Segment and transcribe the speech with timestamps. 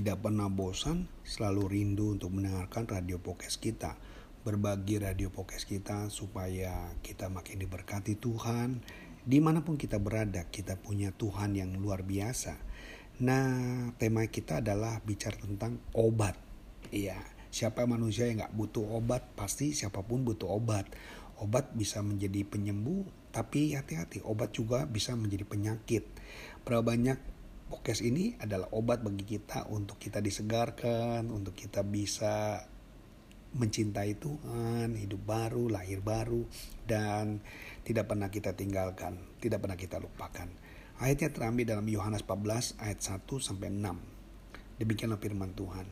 [0.00, 4.00] tidak pernah bosan, selalu rindu untuk mendengarkan radio podcast kita.
[4.48, 8.80] Berbagi radio podcast kita supaya kita makin diberkati Tuhan.
[9.20, 12.56] Di mana pun kita berada, kita punya Tuhan yang luar biasa.
[13.20, 16.32] Nah, tema kita adalah bicara tentang obat.
[16.88, 17.20] Iya,
[17.52, 20.88] siapa manusia yang gak butuh obat, pasti siapa pun butuh obat.
[21.44, 23.04] Obat bisa menjadi penyembuh,
[23.36, 26.08] tapi hati-hati, obat juga bisa menjadi penyakit.
[26.64, 27.29] Berapa banyak
[27.70, 32.66] podcast ini adalah obat bagi kita untuk kita disegarkan, untuk kita bisa
[33.54, 36.42] mencintai Tuhan, hidup baru, lahir baru,
[36.86, 37.38] dan
[37.86, 40.50] tidak pernah kita tinggalkan, tidak pernah kita lupakan.
[40.98, 44.82] Ayatnya terambil dalam Yohanes 14 ayat 1 sampai 6.
[44.82, 45.86] Demikianlah firman Tuhan.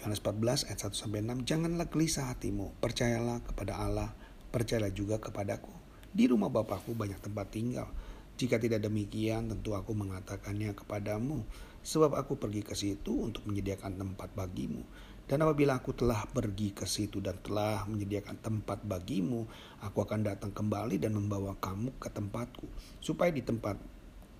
[0.00, 1.46] Yohanes 14 ayat 1 sampai 6.
[1.46, 4.10] Janganlah gelisah hatimu, percayalah kepada Allah,
[4.50, 5.72] percayalah juga kepadaku.
[6.14, 7.88] Di rumah Bapakku banyak tempat tinggal.
[8.34, 11.46] Jika tidak demikian, tentu aku mengatakannya kepadamu,
[11.86, 14.82] sebab aku pergi ke situ untuk menyediakan tempat bagimu.
[15.24, 19.46] Dan apabila aku telah pergi ke situ dan telah menyediakan tempat bagimu,
[19.80, 22.66] aku akan datang kembali dan membawa kamu ke tempatku,
[23.00, 23.78] supaya di tempat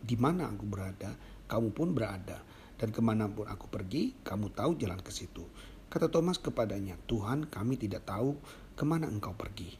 [0.04, 1.16] di mana aku berada,
[1.48, 2.42] kamu pun berada.
[2.74, 5.46] Dan ke mana pun aku pergi, kamu tahu jalan ke situ.
[5.88, 8.36] Kata Thomas kepadanya, Tuhan kami tidak tahu
[8.74, 9.78] ke mana engkau pergi.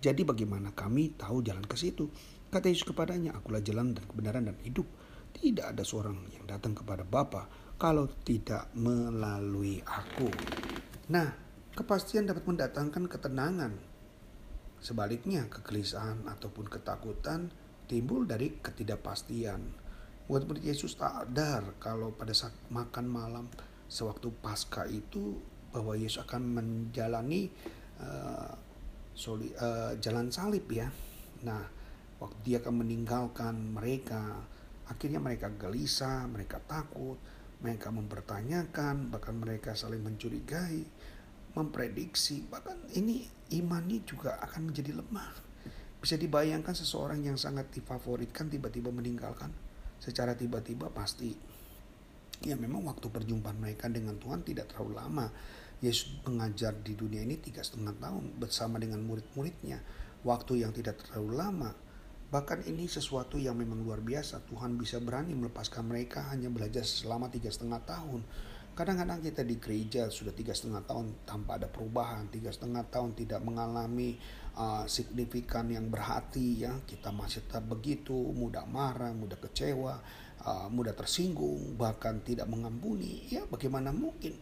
[0.00, 2.06] Jadi bagaimana kami tahu jalan ke situ?
[2.46, 4.86] Kata Yesus kepadanya, akulah jalan dan kebenaran dan hidup.
[5.36, 7.44] Tidak ada seorang yang datang kepada Bapa
[7.76, 10.32] kalau tidak melalui aku.
[11.12, 11.28] Nah,
[11.76, 13.72] kepastian dapat mendatangkan ketenangan.
[14.80, 17.52] Sebaliknya, kegelisahan ataupun ketakutan
[17.90, 19.60] timbul dari ketidakpastian.
[20.26, 23.46] Buat murid Yesus sadar kalau pada saat makan malam
[23.86, 25.38] sewaktu pasca itu
[25.70, 27.52] bahwa Yesus akan menjalani
[28.00, 28.50] uh,
[29.14, 30.88] soli, uh, jalan salib ya.
[31.46, 31.75] Nah,
[32.22, 34.44] waktu dia akan meninggalkan mereka
[34.86, 37.18] akhirnya mereka gelisah mereka takut
[37.60, 40.84] mereka mempertanyakan bahkan mereka saling mencurigai
[41.56, 45.32] memprediksi bahkan ini imannya juga akan menjadi lemah.
[45.96, 49.50] Bisa dibayangkan seseorang yang sangat difavoritkan tiba-tiba meninggalkan?
[49.96, 51.32] Secara tiba-tiba pasti.
[52.44, 55.26] Ya memang waktu perjumpaan mereka dengan Tuhan tidak terlalu lama.
[55.80, 59.80] Yesus mengajar di dunia ini tiga setengah tahun bersama dengan murid-muridnya.
[60.24, 61.70] Waktu yang tidak terlalu lama
[62.26, 64.42] Bahkan ini sesuatu yang memang luar biasa.
[64.50, 68.26] Tuhan bisa berani melepaskan mereka hanya belajar selama tiga setengah tahun.
[68.76, 73.40] Kadang-kadang kita di gereja sudah tiga setengah tahun tanpa ada perubahan, tiga setengah tahun tidak
[73.40, 74.20] mengalami
[74.52, 76.76] uh, signifikan yang berhati ya.
[76.84, 79.96] Kita masih tetap begitu, mudah marah, mudah kecewa,
[80.44, 83.24] uh, mudah tersinggung, bahkan tidak mengampuni.
[83.32, 84.36] Ya bagaimana mungkin?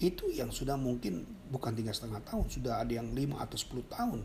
[0.00, 4.24] Itu yang sudah mungkin bukan tiga setengah tahun, sudah ada yang lima atau sepuluh tahun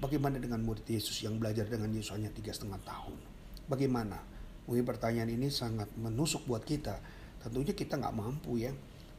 [0.00, 3.20] Bagaimana dengan murid Yesus yang belajar dengan Yesus hanya tiga setengah tahun?
[3.68, 4.16] Bagaimana?
[4.64, 6.96] Mungkin pertanyaan ini sangat menusuk buat kita.
[7.44, 8.72] Tentunya kita nggak mampu ya.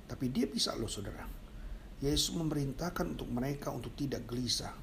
[0.10, 1.30] Tapi dia bisa loh saudara.
[2.02, 4.74] Yesus memerintahkan untuk mereka untuk tidak gelisah.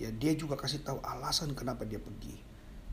[0.00, 2.40] Ya dia juga kasih tahu alasan kenapa dia pergi.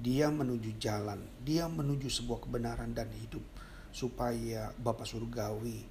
[0.03, 3.41] Dia menuju jalan, dia menuju sebuah kebenaran dan hidup
[3.95, 5.87] supaya Bapak Surgawi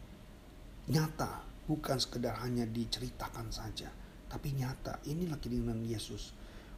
[0.93, 3.89] nyata, bukan sekedar hanya diceritakan saja
[4.27, 6.35] tapi nyata inilah keinginan Yesus.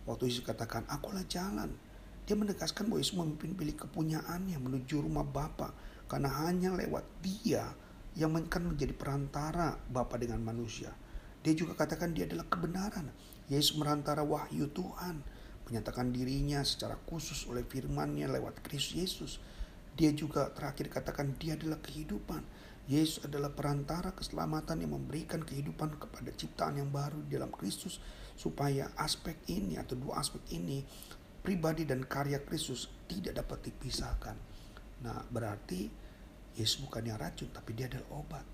[0.08, 1.72] Waktu Yesus katakan, akulah jalan.
[2.28, 5.72] Dia menegaskan bahwa Yesus memimpin pilih kepunyaannya menuju rumah Bapa
[6.08, 7.72] karena hanya lewat dia
[8.16, 10.92] yang akan menjadi perantara Bapa dengan manusia.
[11.40, 13.08] Dia juga katakan dia adalah kebenaran.
[13.48, 15.24] Yesus merantara wahyu Tuhan,
[15.68, 19.32] menyatakan dirinya secara khusus oleh firman-Nya lewat Kristus Yesus.
[19.96, 22.44] Dia juga terakhir katakan dia adalah kehidupan.
[22.88, 28.00] Yesus adalah perantara keselamatan yang memberikan kehidupan kepada ciptaan yang baru di dalam Kristus
[28.32, 30.80] supaya aspek ini atau dua aspek ini
[31.44, 34.36] pribadi dan karya Kristus tidak dapat dipisahkan.
[35.04, 35.84] Nah, berarti
[36.56, 38.46] Yesus bukannya racun tapi dia adalah obat.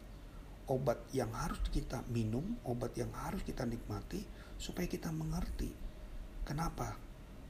[0.67, 4.27] Obat yang harus kita minum, obat yang harus kita nikmati
[4.59, 5.71] supaya kita mengerti
[6.43, 6.99] kenapa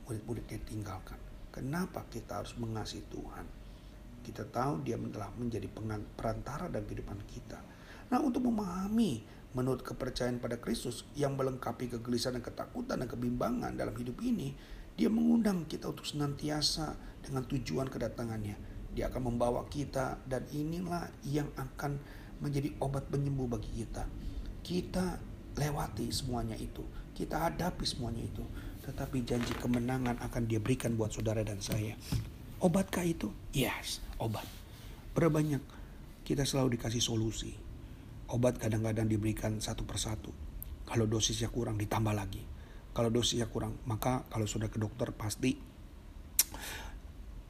[0.05, 1.17] murid-muridnya tinggalkan.
[1.49, 3.64] Kenapa kita harus mengasihi Tuhan
[4.25, 5.69] kita tahu dia telah menjadi
[6.17, 7.61] perantara dalam kehidupan kita.
[8.09, 9.21] Nah untuk memahami
[9.55, 14.57] menurut kepercayaan pada Kristus yang melengkapi kegelisahan dan ketakutan dan kebimbangan dalam hidup ini,
[14.99, 18.57] dia mengundang kita untuk senantiasa dengan tujuan kedatangannya.
[18.95, 21.99] Dia akan membawa kita dan inilah yang akan
[22.39, 24.07] menjadi obat penyembuh bagi kita.
[24.63, 25.19] Kita
[25.55, 26.83] lewati semuanya itu.
[27.15, 28.43] Kita hadapi semuanya itu.
[28.87, 31.95] Tetapi janji kemenangan akan dia berikan buat saudara dan saya.
[32.63, 33.35] Obatkah itu?
[33.51, 34.47] Yes, obat.
[35.13, 35.63] Berapa banyak
[36.25, 37.53] kita selalu dikasih solusi.
[38.33, 40.33] Obat kadang-kadang diberikan satu persatu.
[40.89, 42.41] Kalau dosisnya kurang ditambah lagi.
[42.97, 45.53] Kalau dosisnya kurang, maka kalau sudah ke dokter pasti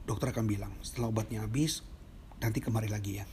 [0.04, 1.80] dokter akan bilang setelah obatnya habis
[2.42, 3.26] nanti kemari lagi ya.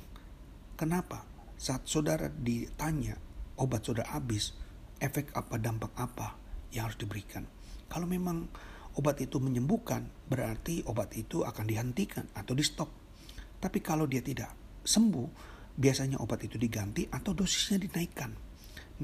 [0.79, 1.31] Kenapa?
[1.61, 3.13] saat saudara ditanya
[3.61, 4.57] obat saudara habis,
[4.97, 6.33] efek apa, dampak apa
[6.73, 7.45] yang harus diberikan.
[7.85, 8.49] Kalau memang
[8.97, 12.89] obat itu menyembuhkan, berarti obat itu akan dihentikan atau di stop.
[13.61, 14.49] Tapi kalau dia tidak
[14.81, 15.27] sembuh,
[15.77, 18.33] biasanya obat itu diganti atau dosisnya dinaikkan.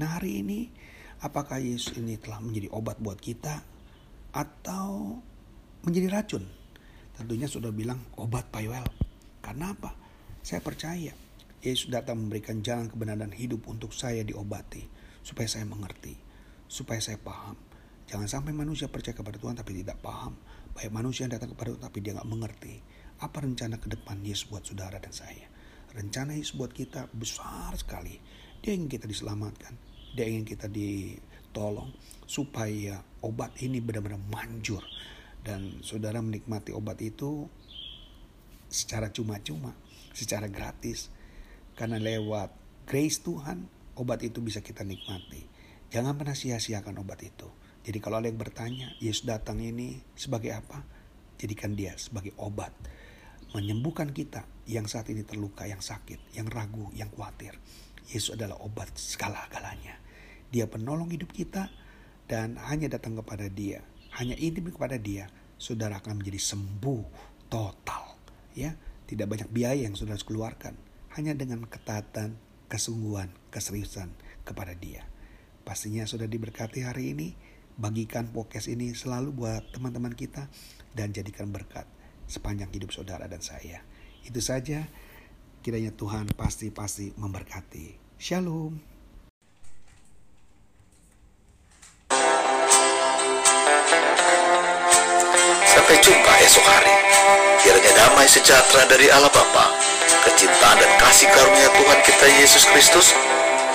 [0.02, 0.66] Nah hari ini,
[1.22, 3.62] apakah Yesus ini telah menjadi obat buat kita
[4.34, 5.18] atau
[5.86, 6.44] menjadi racun?
[7.14, 8.86] Tentunya sudah bilang obat Payuel.
[9.38, 9.94] Karena apa?
[10.42, 11.14] Saya percaya
[11.58, 14.86] Yesus datang memberikan jalan kebenaran hidup untuk saya diobati,
[15.26, 16.14] supaya saya mengerti,
[16.70, 17.58] supaya saya paham.
[18.08, 20.38] Jangan sampai manusia percaya kepada Tuhan tapi tidak paham.
[20.72, 22.74] Baik manusia yang datang kepada Tuhan tapi dia nggak mengerti.
[23.18, 25.50] Apa rencana ke depan Yesus buat saudara dan saya.
[25.90, 28.22] Rencana Yesus buat kita besar sekali.
[28.62, 29.74] Dia ingin kita diselamatkan.
[30.14, 31.90] Dia ingin kita ditolong
[32.30, 34.82] supaya obat ini benar-benar manjur.
[35.42, 37.50] Dan saudara menikmati obat itu
[38.68, 39.72] secara cuma-cuma,
[40.12, 41.08] secara gratis
[41.78, 42.50] karena lewat
[42.90, 45.46] grace Tuhan, obat itu bisa kita nikmati.
[45.94, 47.46] Jangan pernah sia-siakan obat itu.
[47.86, 50.82] Jadi kalau ada yang bertanya, Yesus datang ini sebagai apa?
[51.38, 52.74] Jadikan dia sebagai obat.
[53.56, 57.56] Menyembuhkan kita yang saat ini terluka, yang sakit, yang ragu, yang khawatir.
[58.04, 59.96] Yesus adalah obat segala-galanya.
[60.52, 61.72] Dia penolong hidup kita
[62.28, 63.80] dan hanya datang kepada dia.
[64.20, 67.04] Hanya intim kepada dia, saudara akan menjadi sembuh
[67.48, 68.20] total.
[68.52, 68.76] Ya,
[69.08, 70.76] tidak banyak biaya yang saudara keluarkan
[71.16, 72.36] hanya dengan ketatan,
[72.68, 74.12] kesungguhan, keseriusan
[74.44, 75.08] kepada dia.
[75.64, 77.32] Pastinya sudah diberkati hari ini,
[77.80, 80.46] bagikan podcast ini selalu buat teman-teman kita
[80.92, 81.88] dan jadikan berkat
[82.28, 83.80] sepanjang hidup saudara dan saya.
[84.22, 84.84] Itu saja,
[85.64, 87.96] kiranya Tuhan pasti-pasti memberkati.
[88.20, 88.76] Shalom.
[95.64, 96.94] Sampai jumpa esok hari.
[97.64, 99.88] Kiranya damai sejahtera dari Allah Bapa
[100.28, 103.16] kecintaan dan kasih karunia Tuhan kita Yesus Kristus,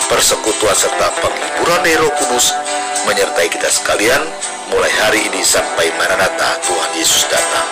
[0.08, 2.54] persekutuan serta penghiburan dari Roh Kudus
[3.10, 4.22] menyertai kita sekalian
[4.72, 7.68] mulai hari ini sampai Maranatha Tuhan Yesus datang.